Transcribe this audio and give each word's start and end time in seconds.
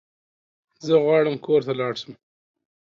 زه 0.85 0.93
غواړم 1.05 1.35
کور 1.45 1.61
ته 1.67 1.73
لاړ 1.79 1.93
شم 2.01 2.13